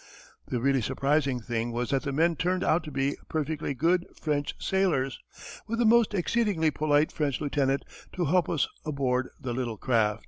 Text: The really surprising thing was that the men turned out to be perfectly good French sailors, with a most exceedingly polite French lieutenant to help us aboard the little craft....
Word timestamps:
The 0.47 0.59
really 0.59 0.81
surprising 0.81 1.39
thing 1.41 1.71
was 1.71 1.91
that 1.91 2.01
the 2.01 2.11
men 2.11 2.35
turned 2.35 2.63
out 2.63 2.83
to 2.85 2.91
be 2.91 3.17
perfectly 3.29 3.75
good 3.75 4.07
French 4.19 4.55
sailors, 4.57 5.19
with 5.67 5.79
a 5.79 5.85
most 5.85 6.15
exceedingly 6.15 6.71
polite 6.71 7.11
French 7.11 7.39
lieutenant 7.39 7.85
to 8.13 8.25
help 8.25 8.49
us 8.49 8.67
aboard 8.83 9.29
the 9.39 9.53
little 9.53 9.77
craft.... 9.77 10.19